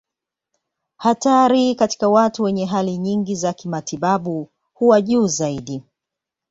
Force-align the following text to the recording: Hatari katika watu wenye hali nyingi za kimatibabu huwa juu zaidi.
Hatari 0.97 1.75
katika 1.75 2.09
watu 2.09 2.43
wenye 2.43 2.65
hali 2.65 2.97
nyingi 2.97 3.35
za 3.35 3.53
kimatibabu 3.53 4.49
huwa 4.73 5.01
juu 5.01 5.27
zaidi. 5.27 5.83